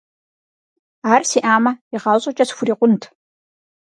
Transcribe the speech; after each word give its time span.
Ар 1.13 1.21
сиӀамэ, 1.29 1.71
игъащӀэкӀэ 1.95 2.45
схурикъунт. 2.49 3.03